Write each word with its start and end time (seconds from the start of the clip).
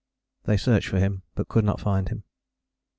They 0.45 0.57
searched 0.57 0.87
for 0.87 0.97
him 0.97 1.21
but 1.35 1.47
could 1.47 1.63
not 1.63 1.79
find 1.79 2.09
him. 2.09 2.23